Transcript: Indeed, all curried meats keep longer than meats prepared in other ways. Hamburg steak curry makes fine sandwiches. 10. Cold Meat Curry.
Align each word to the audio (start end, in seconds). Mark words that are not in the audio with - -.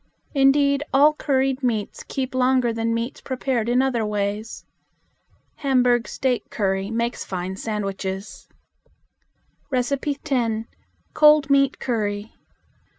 Indeed, 0.33 0.81
all 0.91 1.13
curried 1.13 1.61
meats 1.61 2.01
keep 2.01 2.33
longer 2.33 2.73
than 2.73 2.91
meats 2.91 3.21
prepared 3.21 3.69
in 3.69 3.83
other 3.83 4.03
ways. 4.03 4.65
Hamburg 5.57 6.07
steak 6.07 6.49
curry 6.49 6.89
makes 6.89 7.23
fine 7.23 7.55
sandwiches. 7.55 8.49
10. 9.71 10.65
Cold 11.13 11.51
Meat 11.51 11.77
Curry. 11.77 12.33